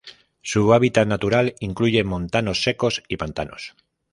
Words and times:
Su 0.41 0.73
hábitat 0.73 1.07
natural 1.07 1.53
incluye 1.59 2.03
montanos 2.03 2.63
secos 2.63 3.03
y 3.07 3.17
pantanos. 3.17 3.75